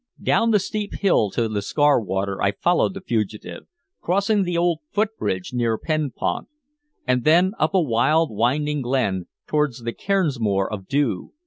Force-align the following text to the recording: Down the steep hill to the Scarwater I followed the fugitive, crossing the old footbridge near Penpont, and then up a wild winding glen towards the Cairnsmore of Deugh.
Down 0.23 0.49
the 0.49 0.57
steep 0.57 0.95
hill 0.95 1.29
to 1.29 1.47
the 1.47 1.61
Scarwater 1.61 2.41
I 2.41 2.53
followed 2.53 2.95
the 2.95 3.01
fugitive, 3.01 3.67
crossing 4.01 4.41
the 4.41 4.57
old 4.57 4.79
footbridge 4.89 5.53
near 5.53 5.77
Penpont, 5.77 6.47
and 7.05 7.23
then 7.23 7.51
up 7.59 7.75
a 7.75 7.81
wild 7.81 8.31
winding 8.31 8.81
glen 8.81 9.27
towards 9.45 9.83
the 9.83 9.93
Cairnsmore 9.93 10.65
of 10.71 10.87
Deugh. 10.87 11.27